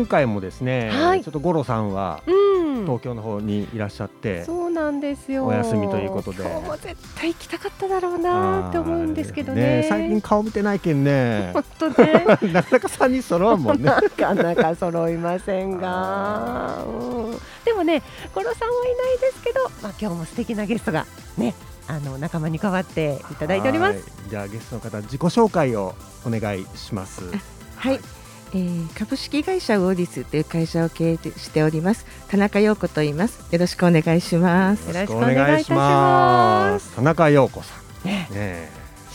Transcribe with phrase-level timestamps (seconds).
[0.00, 5.44] 今回もですね、はい、ちょっと五郎さんは東京の方にいらっしゃって、そうなんですよ。
[5.44, 6.42] お休みということで。
[6.42, 11.50] 今日も絶対行きたかっただろうなって思うんですけどね、ね、最近顔見てないけんね。
[11.52, 12.24] 本当ね。
[12.50, 13.84] なかなか三人揃うもんね。
[13.84, 18.02] なかなか揃いませんが、うん、でもね
[18.34, 21.04] 五郎さんはいないですけど、まあ、今日も素敵なゲストが
[21.36, 21.54] ね
[21.88, 24.02] あの仲間に代わっていただいております。
[24.30, 25.94] じゃあゲストの方自己紹介を
[26.24, 27.22] お願いします。
[27.76, 28.00] はい
[28.52, 32.04] えー、株式会社ウォーディスという会社を経営しております。
[32.28, 33.52] 田中陽子と言います。
[33.52, 34.88] よろしくお願いします。
[34.88, 36.96] よろしくお願いします。
[36.96, 37.74] 田中陽子さ
[38.04, 38.08] ん。
[38.08, 38.68] ねね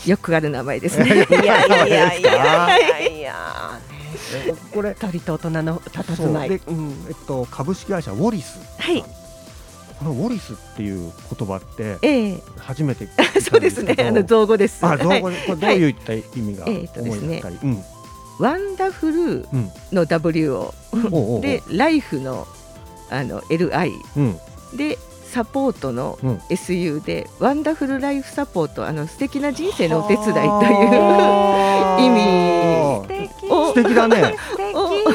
[0.06, 1.26] よくある名前ですね。
[1.28, 3.80] いやいやいやいや。
[4.72, 4.96] これ。
[4.98, 6.72] 二人と大人の佇まい、う。
[6.72, 9.04] ん、えっと株式会社ウォリスはい。
[9.98, 13.08] このウォリスっていう言葉って、ええ、初めて
[13.40, 13.96] そうですね。
[13.98, 14.84] あの造語です。
[14.84, 15.10] あ造語。
[15.10, 16.84] でこれどういった意味が思い。
[16.84, 17.84] ったり、はいえーねうん
[18.38, 19.48] ワンダフル
[19.92, 22.46] の W を、うん、でライフの
[23.08, 26.16] あの LI、うん、でサポートの
[26.48, 30.46] SU で、ワンダフルライフサポートあの素敵な人生のお手伝いという。
[32.00, 32.56] 意味。
[33.50, 34.36] を素敵だね。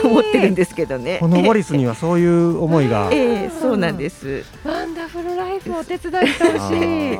[0.03, 1.17] 思ってるんですけどね。
[1.19, 4.43] このモリスにはそういう思いが、えー、そうなんです
[5.11, 7.19] フルライフを手伝ってほしい。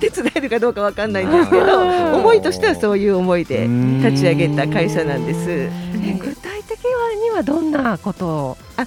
[0.00, 3.68] 手伝えるかどうかわかんないんですけど思いとしてはそういう思いで
[4.02, 5.68] 立ち上げた会社なんです。
[6.18, 6.78] 具体的
[7.22, 8.56] にはどんなことを？
[8.78, 8.86] あ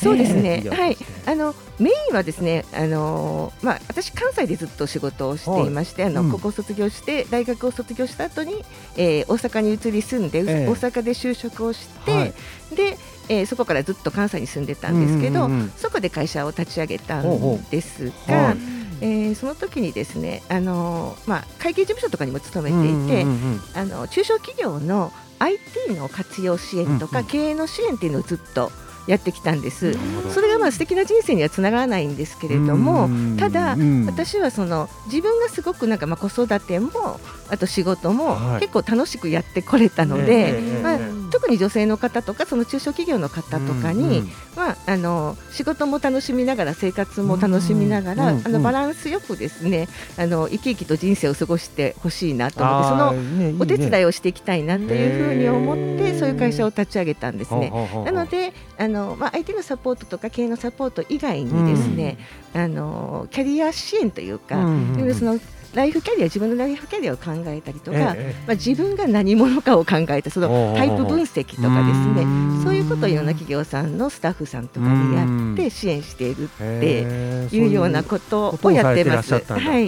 [0.00, 8.64] そうですね、はい、あのメインはですね、あのまあ、私、関西でずっと仕事をしていまして、あの、ここを卒業して、大学を卒業した後に、
[8.96, 12.32] えー、大阪に移り住んで、えー、大阪で就職をして、はい、
[12.74, 12.96] で
[13.28, 18.54] えー、そこからずっと関西に住んでたんですけど、うんうんうん、そこで会社を立ち上げたんですが。
[19.02, 28.72] えー、その時にですね、あのまあ、会計事務所とかにも勤めていて、うんうんうん、あの中小企業の IT の活用支援とか、経営の支援っていうのをずっと
[29.06, 29.96] やってきたんです。
[30.32, 33.08] それがまあ素敵な人生にはつながらないんですけれども、
[33.38, 40.98] ただ私はその自分がすごくなんかまあ子育てもあと仕事も結構楽しくやってこれたので、まあ
[41.30, 44.22] 特に女性の方とかその中小企業の方とかに、
[44.56, 49.88] まああの仕事も楽しみながら生活も楽しみながら、あのバランスよくですね
[50.18, 57.70] あの生き生きと人生を過ごしてほしいなと思ってそのお手伝いをしていきたいなっていうふうに思ってそういう会社を立ち上げたんですね。
[58.04, 62.18] なのであのの、まあ、相手のサポートとか経営のサポート以外にですね、
[62.54, 65.38] うん、あのキャリア支援というか、その
[65.76, 72.26] ライフキャリア自分のライフキャリアを考えたりとか、ええ、まあ、自分が何者かを考えたそのタイプ分析とかですね。
[72.64, 77.02] そういうことをいろんな企業さんのスタッフさんとかにやって支援しているって
[77.52, 79.34] いうようなことをやってます。
[79.34, 79.78] はい、は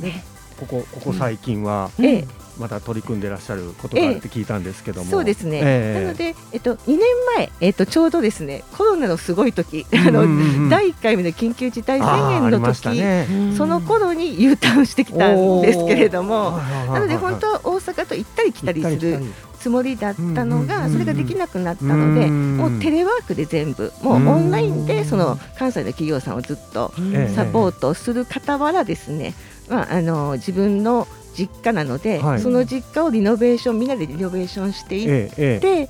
[0.00, 0.22] い、ね、
[0.60, 7.00] ここここ最近は、ええまた取り組んでいらっしゃることがあって聞いたんですけども、えー、そうですね、えー、なので、えっと、2年
[7.36, 10.20] 前、えっと、ちょうどですねコロナのすごい時あの、
[10.68, 12.08] 第1回目の緊急事態宣
[12.40, 13.26] 言の時、ね、
[13.56, 16.58] その頃に U ターンしてきたんですけれども。
[16.94, 19.20] なので本当は大阪と行ったり来たりする
[19.64, 26.92] つもりだったのがそれができなくなったのでもうテレワークで全部もうオンラインでその関西の企業さんをずっと
[27.34, 29.32] サポートする傍らですね、
[29.70, 35.88] まあ、あの自分の実家なので、はい、その実家をリノベーションみんなでリノベーションしていって、ええ、で、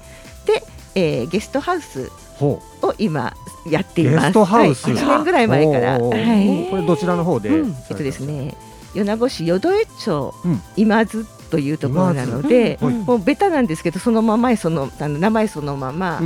[0.95, 2.63] えー、ゲストハウスを
[2.99, 3.35] 今
[3.69, 4.27] やっています。
[4.27, 8.55] ゲストハウス、はい、1年ぐらい前から、はい、これどちらの方で、うん、えっとですね
[8.95, 10.33] 米子市淀江町
[10.77, 16.21] 今津というところなので、うん、もうベタなんですけどそのままそのあの名前そのまま、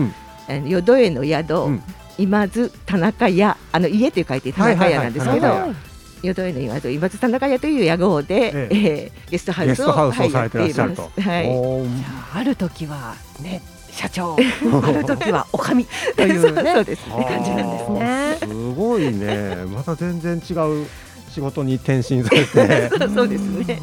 [0.49, 1.83] うん、淀江の宿、うん、
[2.19, 5.75] 今津田中屋あの家って書いて田中屋なんですけど、
[6.23, 8.69] 淀江の岩戸今津田中屋という屋号で、ええ。
[8.71, 11.03] えー、ゲストハウスをハウスをされてらっしゃると。
[11.03, 14.37] はい、ある時はね社長。
[14.83, 15.87] ある時はおかみ。
[16.17, 17.07] というねそうです。
[17.09, 18.37] ね感じなんですね。
[18.41, 19.57] すごいね。
[19.75, 20.87] また全然違う
[21.31, 22.91] 仕事に転身されて。
[23.15, 23.81] そうですね。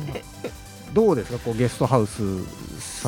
[0.96, 1.40] どうですか？
[1.40, 2.24] こうゲストハウス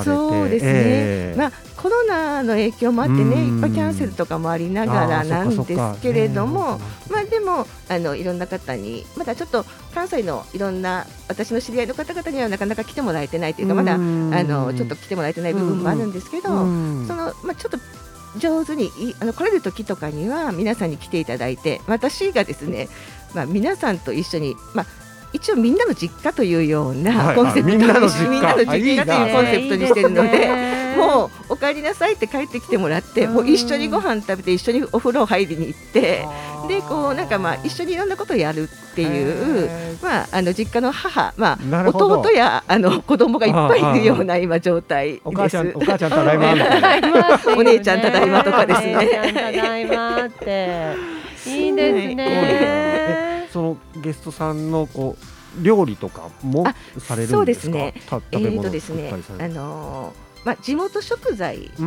[0.04, 6.80] そうですね、えー、まあ、コロナの影響もあってね、いっぱいキャンセルとかもありながらなんですけれども、
[7.10, 17.06] まあ、でもあのいろんな方に、まだちょっと関西のいろんな私の知り合いの方々にはなかなか来てもらえてないというか、まだあのちょっと来てもらえてない部分もあるんですけど、その
[17.44, 17.80] まあ、ちょっと
[18.38, 22.90] 上手にあの来れる時とかには皆さんに来ていただいて私がですね、
[23.34, 24.86] まあ、皆さんと一緒に、まあ、
[25.34, 28.54] 一応みんなの実家というようなコンセプトに、みんなの実家。
[28.54, 36.26] というコンセプトにしてるので、もうお帰りなさいって帰ってきてもらって、もう一緒にご飯食べて一緒にお風呂入りに行って、
[36.68, 45.22] でこうなんかまあ一緒にいろんなことをやるっていうまああの実家の母まあ弟やあの子供がいっぱいいるような今状態です。
[45.26, 46.48] お母ちゃんお母ちゃんただいま
[47.56, 49.34] お姉ちゃんただいまとかですね。
[49.34, 51.18] ただいまって。
[51.46, 53.27] いいですね。
[53.58, 55.18] そのゲストさんのこ
[55.60, 56.64] う料理とかも
[57.00, 57.38] されるんですか？
[57.38, 57.94] そうですね。
[58.32, 61.82] えっ、とですねあのーまあ、地元食材を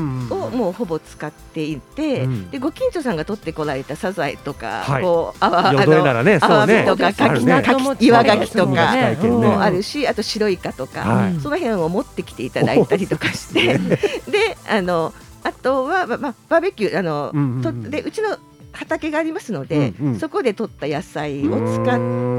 [0.50, 2.32] もうほぼ使っていて、うん。
[2.32, 7.62] うん、でご近所さんが取ってこられたサザエとか、はい、こうあわあの、ね、アワビとかかき、ね、
[8.00, 13.78] 岩ガキとかもあるし、あと白イカとか、はい、その辺を持ってきていただいたりとかして、
[14.28, 15.14] であの
[15.44, 18.36] あとは、まあ、バーベキューあの、うんうん、とでうちの
[18.80, 21.84] 畑がありますので、うんうん、そこで取った野菜を使っ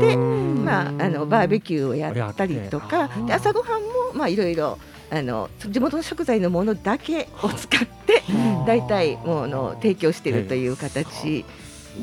[0.01, 4.79] て、まあ、あのバーベキューをやったりとかで朝ごはんもまあいろいろ
[5.11, 8.23] あの地元の食材のものだけを使って
[8.65, 11.45] 大体もうの提供しているという形。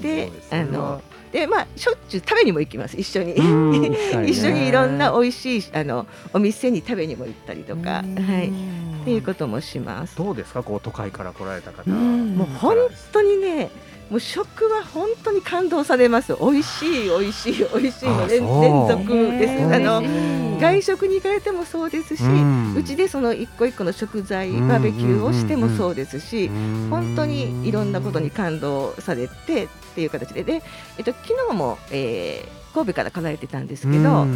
[0.03, 1.03] で、あの
[1.33, 3.33] でまあしょっちゅう食べにも行きます一緒に。
[4.29, 8.53] 一緒にいろんな美味しいあのお店に食べにも行ったりとかはい。
[9.03, 10.17] っていうこともします。
[10.17, 11.91] どうですかこう都会から来られた方。
[11.91, 12.77] もう本
[13.11, 13.71] 当にね
[14.11, 16.35] もう食は本当に感動されます。
[16.41, 19.75] 美味しい美味しい美味しいの連連続です。
[19.75, 20.03] あの
[20.59, 22.23] 外食に行かれてもそうですし、
[22.77, 26.49] うちでその一個一個の食材バーベキューをしてもそうですし、
[26.91, 30.43] 本当にいろんなことに感動されてっていう形で。
[30.43, 30.63] で、
[30.97, 34.27] えっと昨日も、えー、神戸から来られてたんですけど、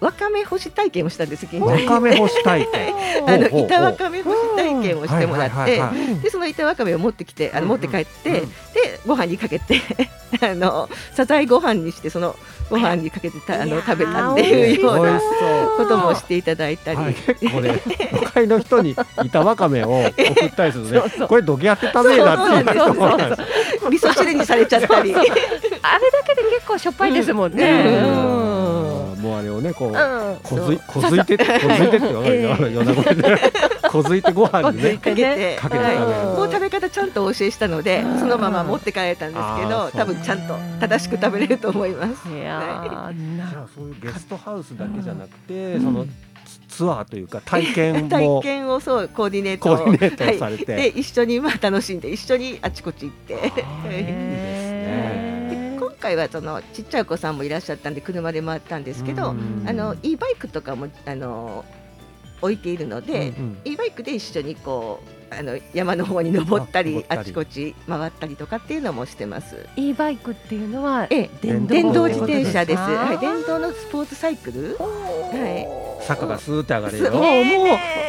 [0.00, 2.94] わかめ干し体験をしたんですわかめ干し体験。
[3.26, 5.82] あの板わかめ干し体験をしてもらって、
[6.22, 8.46] でその板わかめを持ってきてあの持って帰って、で
[9.06, 9.80] ご飯にかけて
[10.40, 12.36] あのサザエご飯にしてその
[12.70, 15.20] ご飯にかけてたあの食べたっていうような
[15.76, 17.80] こともしていただいたり、はい、結構ね
[18.12, 21.02] 都会の人に板わかめを 送ったりするね。
[21.28, 22.82] これどけやって食べるなっていう。
[23.90, 25.14] 味噌汁にされちゃったり
[25.82, 27.90] あれだけで結構しょっぱいですもんね、
[29.20, 29.92] もうあれをねこう、
[30.42, 33.52] こずいこずいてこずいてってわかるよ、夜中で
[33.90, 42.28] こずいてご飯にねかけてかけてもう食べ方ちゃんとお教えしたのでそのまま持って帰れたんですけど多分ちゃんと正しく食べれると思います。
[42.28, 46.06] いやじゃあそういうゲストハウスだけじゃなくて、その
[46.68, 53.34] ツアーというか体験 体験をそうコーディネートコーディネートされて、はい、で一緒にまあ楽しんで一緒にあちこち行って。
[53.34, 55.21] いいですね。
[56.02, 61.64] 今回はそのちっちゃいお子さんもいらっしゃったんで車で回ったんですけど、あの e バイクとかもあの
[62.40, 69.66] 置いているので、うんうん、e バイクで一緒にこうあの山の方に登ったりあちこち回ったりとかっていうのもしてます。
[69.76, 72.78] e バイクっていうのは、ええ、電動自転車です。
[72.78, 74.76] はい、電動のスポーツサイクル。
[74.78, 76.02] はい。
[76.02, 77.10] 坂がスーって上がるよ。
[77.12, 77.66] もうもう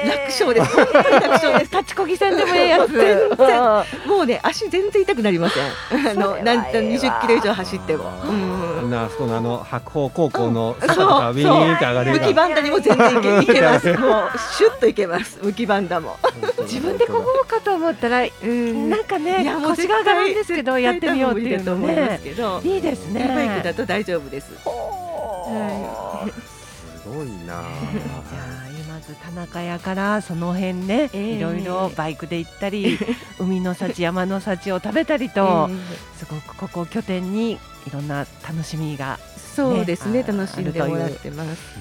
[0.07, 0.75] 楽勝です。
[0.75, 0.93] 楽
[1.29, 1.71] 勝です。
[1.75, 2.91] 立ちこぎ線でもええやつ。
[2.91, 3.59] 全然
[4.07, 5.63] もうね足全然痛くなりません。
[6.09, 8.11] あのなんと二十キロ以上走っても。
[8.27, 8.89] うん。
[8.89, 12.11] なそこのあの白鵬高校の坂とかウィーンって上がる。
[12.11, 13.93] 向きバンダにも全然いけます。
[13.97, 15.39] もうシュッといけます。
[15.41, 16.17] 向きバンダも。
[16.63, 22.19] 自分でこごうかと思ったらなんかね腰が上がるんですけどやってみようっていうとね。
[22.63, 23.27] いいですね。
[23.27, 24.51] バイクだと大丈夫です。
[24.65, 26.53] はい。
[27.13, 27.33] ごいな。
[27.47, 32.97] じゃあまず田中屋からその辺ね、えー、いろいろバイクで行ったり、
[33.39, 35.79] 海の幸山の幸を食べたりと、えー、
[36.17, 37.59] すごくここ拠点にい
[37.91, 39.23] ろんな楽しみが、ね、
[39.55, 41.79] そうですね楽しんでもらってます。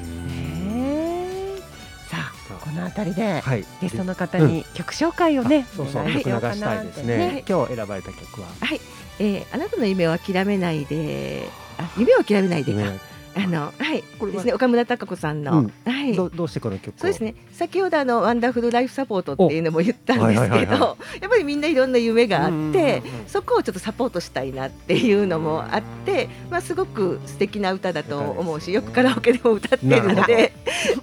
[2.62, 7.45] この辺りで、はい、ゲストの方に曲紹介をね、そうそう曲流したいですね。
[7.49, 8.81] 今日選ばれた曲は、はい、
[9.19, 13.12] えー、あなたの夢を諦めないで、あ夢を諦めないでか。
[13.34, 14.02] あのはい。
[14.18, 16.14] これですね岡村孝子さんの、はい。
[16.14, 17.34] どどうしてこの曲そうですね。
[17.52, 30.52] 先ほどあのワンダフルライフサポートっていうのも言ったんですけどやっぱりみんないろんな夢があってそこをちょっとサポートしたいなっていうのもあってまあすごく素敵な歌だと思うしよくカラオケでも歌ってるので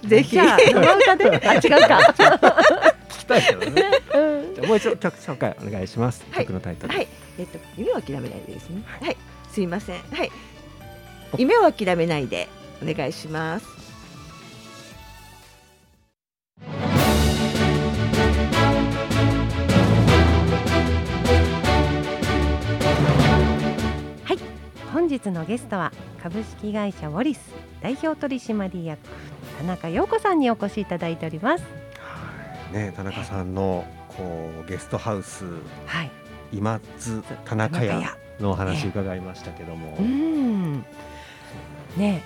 [0.06, 0.36] ぜひ。
[0.36, 1.48] 生歌で？
[1.48, 2.14] あ 違うか。
[3.10, 3.84] 聞きたいけどね、
[4.54, 6.94] じゃもう一度曲紹介お願いします、曲のタイトル。
[6.94, 7.08] はい。
[7.38, 8.82] えっと夢を諦めないでですね。
[9.00, 9.16] はい、
[9.50, 10.00] すいません。
[10.12, 10.30] はい
[11.36, 12.48] 夢を諦めないで
[12.82, 13.66] お願いします。
[24.24, 24.38] はい。
[24.92, 27.40] 本日のゲストは株式会社ウォリス
[27.80, 28.98] 代表取締役
[29.58, 31.64] 田中陽子さんにお越しいただいております。
[32.72, 35.44] ね、田中さんのこうゲストハウス、
[35.86, 36.10] はい、
[36.52, 40.84] 今津田中屋のお話伺いましたけども、うん
[41.96, 42.22] ね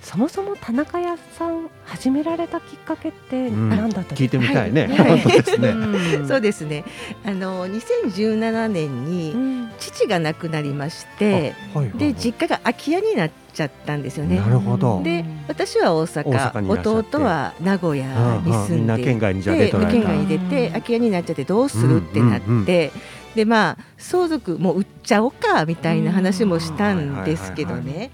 [0.00, 4.86] そもそも田中屋さん始められたきっかけって何だった、うん、聞いてみたいね。
[4.86, 5.74] はい、ですね。
[6.26, 6.84] そうですね。
[7.24, 14.36] あの2017年に父が亡くなりまして、はい、で実家が空き家になっちゃったんですよね。
[14.36, 15.02] なるほど。
[15.02, 22.46] で私は大阪、弟は名古屋に住んで県外にじゃ出県外に出て空き家になっちゃってどうするってなって。
[22.46, 22.90] うんうんうん
[23.34, 28.10] でまあ相続もう売っちゃおうかみたいな話もしたんですけどね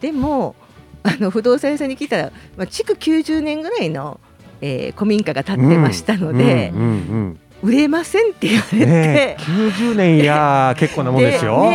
[0.00, 0.54] でも
[1.02, 4.20] あの不動産屋さんに聞いたら、まあ、築90年ぐらいの、
[4.60, 6.70] えー、古民家が建ってましたので。
[6.74, 6.86] うんうんう
[7.28, 11.70] ん売れませんって言われて、ね、90年や 結構なもんですよ。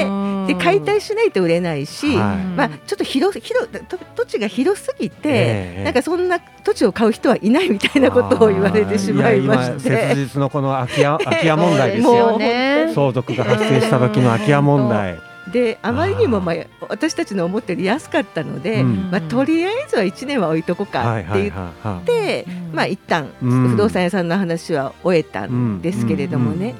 [0.47, 3.67] で、ね、解体しないと売れないし、はい、まあちょっと広広
[4.15, 12.37] 土地が広すぎて、えー、なんかそんな土地を買う人はいないみたいなことを言われてしまいまして、切実のこの空き家 空き家問題ですよ。
[12.37, 15.34] ね、相続が発生した時の空き家問題。
[15.55, 16.55] であまりにも、まあ、
[16.89, 26.75] 私たちの思ってる安かったので、うん、まあ、とりあえずは1年は置いとこうかって言って、まあ一旦不動産屋さんの話は終えたんですけれどもね、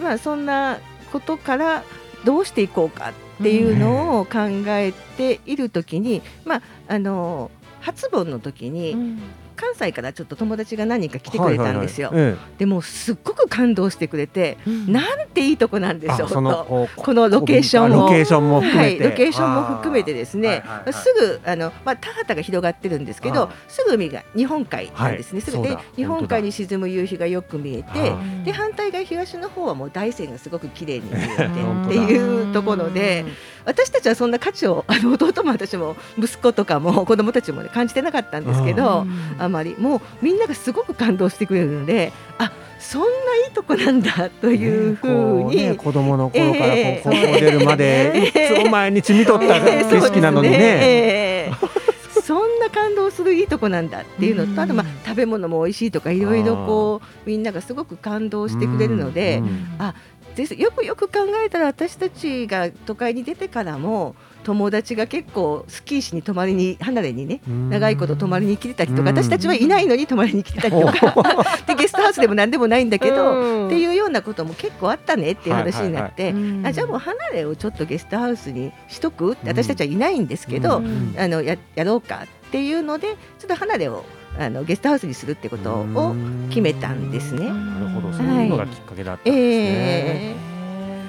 [0.00, 0.78] まあ、そんな
[1.10, 1.82] ことから
[2.24, 9.18] どうしていこうかっていうのを考えているときに、まあ、あの初盆の時に、
[9.56, 12.12] 関西からちょっと友達が何人か来てくれたんですよ。
[12.58, 16.28] でもすっごく感動してくれて、うん、なんていいとこなんでしょう。
[16.28, 18.02] と このロケーションも。
[18.04, 25.40] ロケーションも含めて、はい、ロケーションも含めてですね、すぐあのまあ田畑が広がってるんですけど、すぐ海が日本海なんですね。
[25.40, 31.48] すぐで日本海に沈む夕日がよく見えて、で反対側東の方はもう大山がすごく綺麗に見えてっ
[31.88, 33.24] ていうところで、
[33.64, 39.06] 私たちはそんな価値をあの弟も私も息子とかも子供たちも、ね、感じてなかったんですけど、
[39.38, 39.76] あまり。
[39.78, 43.08] もうみんながすごく感動してくれるのであそんな
[43.46, 50.58] いいとこなんだというふうに、ね、子供の頃から高校出るまで、えー、いつも毎日見とった景色なのにね。
[50.60, 51.86] えー
[52.26, 59.44] そんな感動するいいとこなんだっていうのと、あとまあ食べ物も美味しいとかいろいろこうみんながすごく感動してくれるので、
[59.78, 59.94] あ
[60.42, 64.14] よくよく考えたら私たちが都会に出てからも
[64.44, 76.32] 友達が結構スキーしに泊まりに離れにね長いこと泊まりに来てたりとか私たちはいないのに泊まりに来てたりとかでゲストハウスでも何でもないんだけどっていうようなことも結構あったねっていう話になって、
[76.64, 80.80] あじゃあもう離れをちょっとゲストハウスにしとくって私たちはいないんですけど、あ
[81.28, 84.04] のややろうかっていうのでちょっと離れを
[84.38, 86.14] あのゲストハウスにするってことを
[86.48, 87.46] 決めたんですね。
[87.46, 89.40] なるほど、そういうのがきっかけだったんですね。
[89.40, 90.56] えー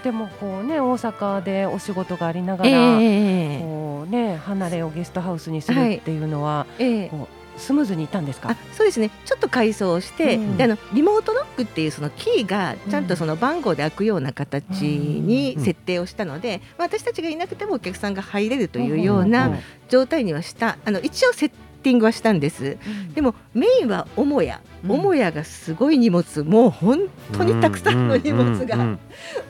[0.03, 8.55] でもこうね大阪でお仕事がありながら、えー、こうね離れをゲストハウスにするっていうのは、はいえー、スムーズにいったんですか？
[8.73, 9.09] そうですね。
[9.25, 19.57] ちょっと改装して、うん、であのリモートロックっていうそのキーがちゃんとその番号で開くような形に設定をしたので、うん、私たちがいなくてもお客さんが入れるというような
[19.89, 20.77] 状態にはした。
[20.85, 21.53] あの一応設
[21.87, 24.61] ティングはしたんです、うん、でもメインは母屋。
[24.85, 26.43] 母屋がすごい荷物。
[26.43, 26.99] もう本
[27.31, 28.97] 当にたくさんの荷物が、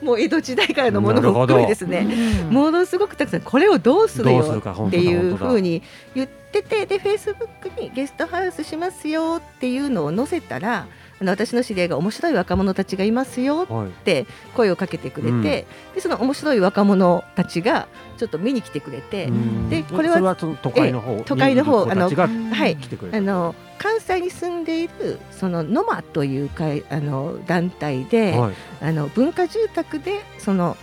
[0.02, 2.06] もう江戸時代からのものも含めですね、
[2.50, 3.40] ものすごくたくさん。
[3.40, 5.82] これをどうするよっていうふうに
[6.14, 10.86] 言っててでフェイスブックにゲストハウスしますよっていうのを載せたら
[11.20, 19.30] あの私の知り合いが面白い若者たちがいますよって声をかけてくれて、はいでその面白い若者たちがちょっと見に来てくれて、
[19.68, 22.76] でこれは都会の方都会の方あのはい。
[23.12, 30.76] あの関西に住んでいるそのノマという会あの団体で、はい、あの文化住宅でその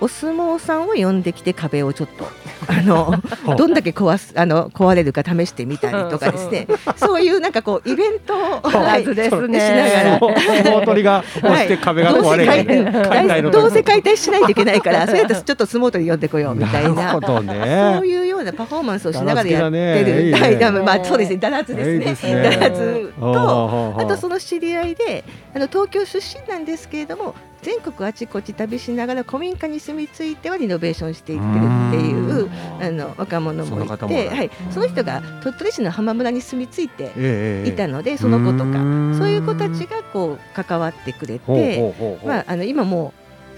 [0.00, 2.26] お相撲さんを呼んできて壁をちょっと
[2.66, 3.14] あの
[3.56, 6.66] どんだけ壊すあの壊れるか試してみたりとかですね。
[6.96, 10.18] そういうなんかこうイベントを、はい、ですね、しながら。
[10.18, 17.14] 相撲取りが押して壁が壊れる、はい、どうせ解体しないといけないから それだとちょっと相撲取り呼んでこようみたいな。
[17.14, 21.36] ね、そういうようなパフォーマンスをしながらやってる、ね、はい、まあそうですね。
[21.36, 22.42] ダラズですね。
[22.42, 25.24] ダラズとあとその知り合いで
[25.54, 27.34] あの東京出身なんですけれども
[27.64, 32.50] 全国あちこち旅しながら古民家に住み着いてはリノベーションしていってるっていう
[32.80, 37.04] あの若者もいてはい、その人が鳥取市の浜村に住み着いて
[37.68, 39.04] いたので、えー、その子とか。
[39.14, 43.12] そういう子たちがこう関わってくれて、まあ、あの今も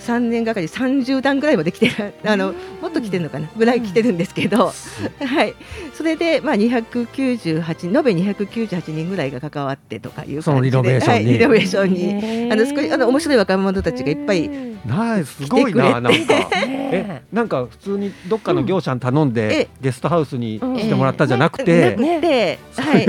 [0.06, 3.48] 3年がかり30段ぐらいまで来てるあのもっと来てるのかな？
[3.56, 5.54] ぐらい来てるんですけど、はい、
[5.94, 10.66] それで、まあ、298延べ298人ぐらいが関わってとかいう感じで。
[10.70, 12.52] リノベーションに,、はい、リノベーションに。
[12.52, 14.48] あの少しあの面白い若者たちがいっぱい
[14.86, 16.50] なすごいななんか。
[16.92, 17.22] え。
[17.32, 22.58] なんか普通にどっかの業者に頼んで、ゲストハウスにしてもらったじゃなくて、ね。
[22.76, 23.06] はい、い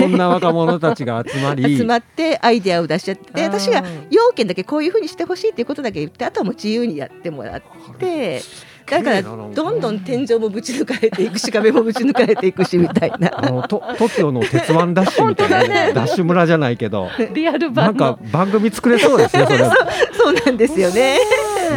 [0.00, 1.64] ろんな若者たちが集まり。
[1.76, 7.62] 集まってアイデアを出しちゃって私が要件だけこういうふうにしてほしいっていうことだけ言ってあとはもう自由にやってもらっ
[7.98, 8.42] て。
[8.86, 13.32] だからどんどん天井もぶち抜かれていくし壁もぶち抜かれていくしみたいな。
[13.36, 21.18] あのと TOKIO の鉄腕ダッシュみたいな、 ね、ダッシュ村じゃないけどリアル版なんか番組作れそうですねそれそうなんですよね。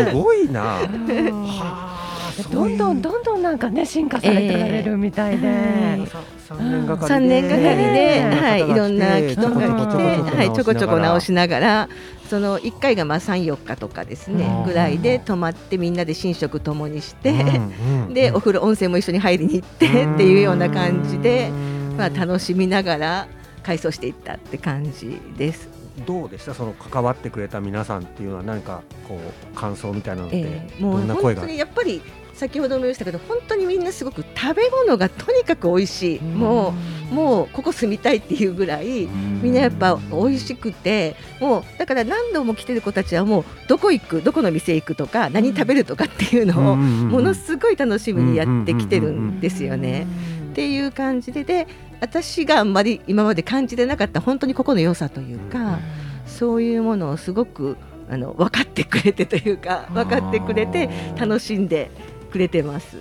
[0.08, 0.78] すごいな。
[2.44, 2.54] はあ。
[2.54, 11.90] どんどんどんどんなんかね進化されてられるみたいで、えー、3年がかりで、3年がかりで、はい、いろんな人が来て、はい、ちょこちょこ直しながら
[12.30, 17.34] その1回がまあ3、4日とかですねぐらいで泊まってみんなで寝食ともにして、
[18.14, 21.50] でお風呂温泉も一緒に入りに行ってっていうような感じで、
[21.98, 23.28] まあ、楽しみながら
[23.64, 25.70] 改装していったって感じです。
[26.06, 26.54] どうでした？
[26.54, 32.02] その関わってくれた皆さんっていうのは何かこう感想みたいなのって、えー、もう本当にやっぱり
[32.40, 36.22] 先ほども言いましたけど本当にみんなすごく食べ物がとにかく美味しい。
[36.22, 36.74] もう
[37.14, 39.08] もうここ住みたいっていうぐらい
[39.42, 50.06] みんなやっぱ美味しくてもうだから何度も来てる子たちはもうどこ行くどこの店行くとか何食べるとかっていうのをものすごい楽しみにやってきてるんですよね。
[50.52, 51.68] っていう感じでで
[52.00, 55.80] 私があんまり今まで感じてなかった本当にここの良さというか
[56.28, 57.76] そういうものをすごく
[58.10, 61.92] あの分かってくれてというか分かってくれて楽しんで
[62.30, 62.98] くれてます。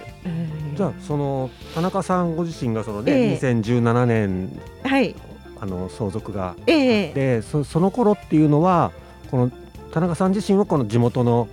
[0.75, 5.15] じゃあその田中さんご自身がそのね、えー、2017年、はい、
[5.61, 8.93] あの相続が、えー、でそその頃っていうのは
[9.31, 9.51] この
[9.93, 11.49] 田中さん自身はこの地元の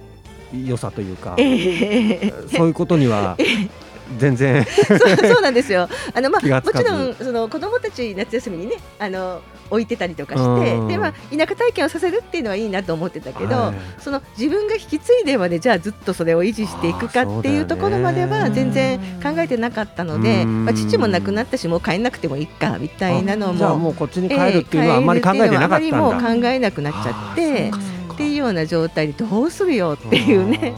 [0.54, 3.38] 良さというか、えー、そういうことには
[4.18, 4.66] 全然。
[4.88, 5.88] そうそうなんですよ。
[6.14, 25.66] あのまあもちろんその子供たち夏休みにねあの置いてたりとかしてでまあ田舎体験をさせるっていうのはいいなと思ってたけど、はい、その自分が引き継いでまでじゃあずっとそれを維持していくかっていうところまでは全然考えてなかったので、まあ父も亡くなったしもう帰んなくてもいいかみたいなのもじゃあもうこっちに帰るっていうのはあんまり考えてなかったんだ。
[25.66, 27.72] あまりもう考えなくなっちゃって
[28.16, 30.74] っていうような状態でどうするよっていうね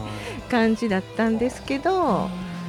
[0.50, 2.28] 感じだったんですけど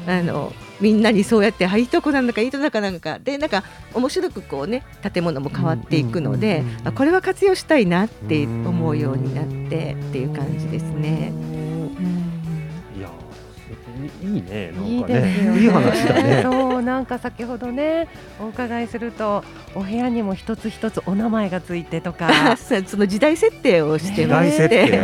[0.10, 0.52] あの。
[0.82, 3.64] みんなにそうやってあいいとこなんだかいいとこなんかでなんか
[3.94, 11.34] 面白くこうね建物も変わっていくので、あこれは活用したいなって思うようになってっていう感じですね。
[14.30, 15.60] いやいいねなんかね。
[15.60, 16.42] いい話だね。
[16.44, 18.08] そうなんか先ほどね
[18.40, 19.44] お伺いすると
[19.76, 22.30] お部屋にも一つ一つお名前がついてとか。
[22.58, 25.00] その時代設定をしてまして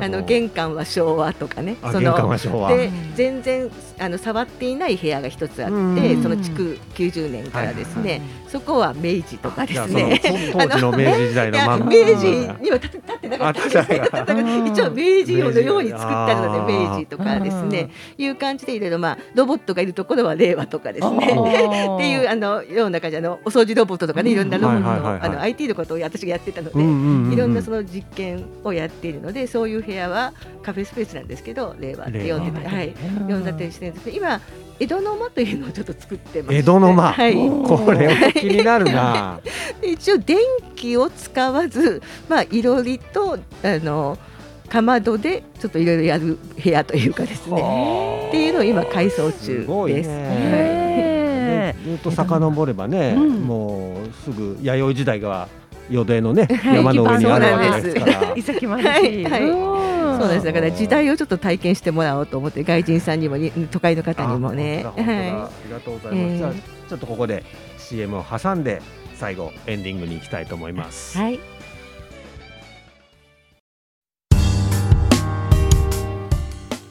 [0.00, 1.76] あの玄関は昭和とかね。
[1.80, 2.12] その
[2.68, 10.20] で全然あの触っていない部屋が一つあってその築90年からですね、そこは明治とかですね。
[10.52, 12.26] 当時の明治時代のまま明治
[12.60, 17.90] には立ってなかったです一応明治用のように作ってあるので明治とかですね。
[18.18, 21.26] いう感じでいろいろまあロボットがいるところは令和とかですね。
[21.26, 32.94] っていうあのような感じのお掃除ロボットとかねいろんなロボット、あの IT のことを私がやってたので、いろんなその実験をやっているのでそういう部屋はカフェスペースなんですけど令和って呼んでて、はい、
[33.28, 34.40] 呼んだりしてるんです今
[34.82, 36.54] 江戸の間というのをちょっと作ってます。
[36.56, 39.40] 江戸の間、はい、これは気になるな。
[39.82, 40.38] 一応電
[40.74, 44.18] 気を使わずまあいろりとあの
[44.72, 50.10] かまどでちょっといろいろやる部屋というかですねっていうのを今改装中です。
[51.84, 55.48] ずっと遡ればね、もうすぐ弥生時代が
[55.90, 58.34] 淀江のね、山の上にあるわけですから。
[58.34, 59.24] 遺跡もあるし、
[60.18, 63.36] そうですだから時代をちょっと体験してもらおうと思って外人さんにも
[63.70, 64.84] 都会の方にもね。
[64.84, 65.04] はい。
[65.04, 66.36] ありがとうございます。
[66.38, 66.52] じゃあ
[66.88, 67.44] ちょっとここで
[67.76, 68.80] CM を挟んで
[69.16, 71.18] 最後エンディングに行きたいと思います。
[71.18, 71.38] はい。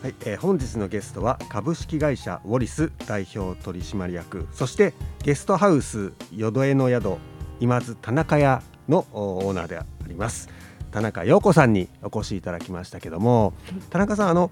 [0.01, 7.17] はい、えー、本日のゲストは株式会社ウォリス代表取締役そしてゲストハウス淀江の宿
[7.59, 10.49] 今津田中屋のオーナーであります
[10.89, 13.53] 田中陽子さんにお越しいただきましたけども
[13.91, 14.49] 田中さんあの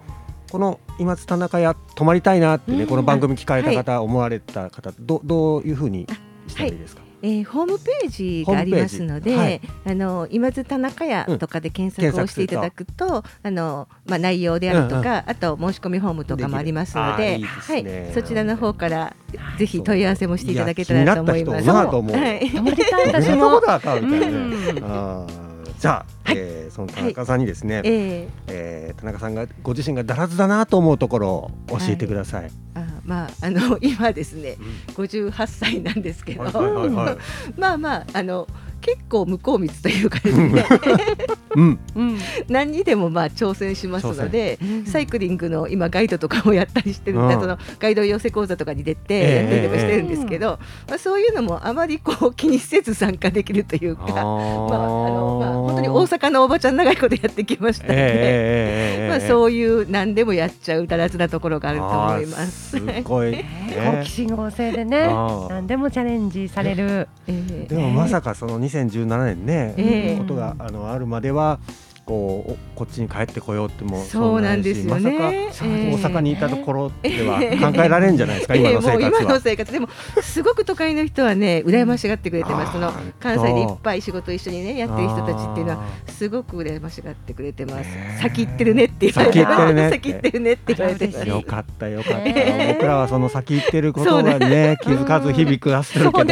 [0.52, 6.06] この今津田中屋泊まりたいなってね、うん、この番組聞かれた方、はい、思われた方どどういうふうに
[6.48, 19.16] したらいいですか、えー、ホームページがありますので、はい、あの今津田中屋とかで検索をしていただくと、うん、あのまあ内容であるとか、うんうん、あと申し込みフォームとかもありますので、いいはい、そちらの方から
[19.58, 21.70] ぜひ問い合わせもしていただけたらと思います。
[23.08, 23.62] 私も。
[25.80, 32.42] じゃあ、はい、えー、その田中さんにですね、はい、えー、えー、田中さんがご自身がだらずだなと思うところを教えてください。
[32.44, 34.56] はい、あまああの 今ですね、
[34.96, 36.44] 五十八歳なんですけど、
[37.58, 38.48] まあまああの
[38.82, 40.64] 結構向こう道というかですね
[41.56, 41.80] うん。
[42.48, 62.70] 何にでもまあ挑戦しますので、サイクリングの今ガイドとかもやったりしてるんで、そのガイド養成講座とかに出てやったりとかしてるんですけど、まあそういうのもあまりこう気にせず参加できるというか、まああのまあ本当に大阪のおばちゃん長いことやってきましたので、まあそういう何でもやっちゃうだらずなところがあると思います。
[62.72, 63.34] すごい、
[63.74, 65.08] 好奇心旺盛でね、
[65.50, 67.08] 何でもチャレンジされる。
[67.68, 71.39] でもまさかその2017年ね、ことがあのあるまでは。
[71.40, 71.89] Bye.
[72.10, 79.22] こうこっちに帰ってこようってもそうなんですよね、まさか大阪にいたところでは考えられるんじゃないですか、 今の生活は。
[79.22, 82.72] 今の生活でもすごく都会の人はね羨ましがってくれてます。
[82.72, 87.90] その関西でいっぱい仕事一緒にねやってる人たちっていうのはすごく羨ましがってくれてます。
[88.22, 92.74] 先行ってるねって言われて、先行ってるね先行ってるねって言われてよかったよかった。
[92.74, 96.24] 僕らはその先行ってることがね気づかず日々暮らしてるけ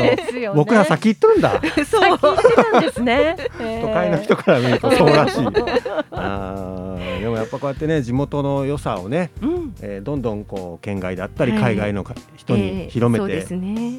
[0.41, 1.61] ど、僕ら先行っとるんだ。
[1.85, 2.17] そう。
[2.17, 3.35] 先行ってたんですね。
[3.81, 5.66] 都会の人から見るとそうらしい。
[6.12, 13.56] あでもやっぱこうやってね地元の良さをね、うん、えー、どんどんこう県外だったり海外の人に広めて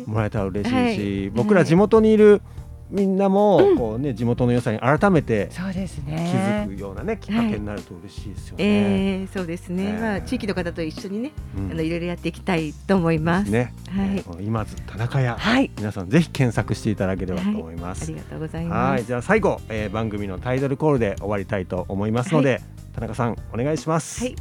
[0.06, 2.42] もらえたら嬉しいし、僕ら地元にいる、
[2.90, 8.64] みんなもこうね、地元の良さに改めて気づくようなねきっかけになると嬉しいですよね。
[8.64, 9.92] えー、そうですね。
[9.92, 11.32] まあ地域の方と一緒にね、
[11.70, 13.50] あのいろいろやっていきたいと思います。
[13.50, 13.74] ね。
[13.90, 14.04] は
[14.40, 14.44] い。
[14.44, 18.04] 今津田中屋、はい、皆さんぜひ検索していただければと思います。
[18.04, 18.90] ありがとうございます。
[18.92, 19.04] はい。
[19.04, 22.62] じゃあ最後、えー、番組のタイトルコールで終わりたいと思いますので、
[22.94, 24.24] 田中さんお願いします。
[24.24, 24.36] はい。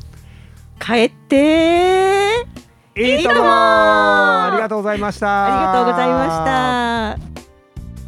[0.80, 2.46] 帰って
[2.96, 5.46] いいともありがとうございました。
[5.46, 7.27] ありがとうございました。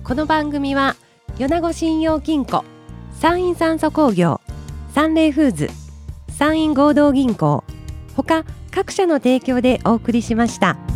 [0.09, 0.95] この番組は
[1.37, 2.65] 米子信用金庫
[3.11, 4.41] 山陰酸素工業
[4.91, 5.69] サンレイフーズ
[6.29, 7.63] 山陰合同銀行
[8.15, 10.88] ほか各社の提供でお送りしました。